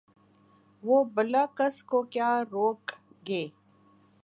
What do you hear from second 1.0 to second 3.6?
بلا کس کو کیا روک گے